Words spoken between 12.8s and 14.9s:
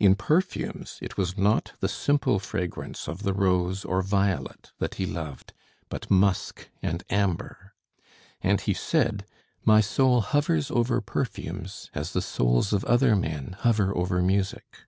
other men hover over music."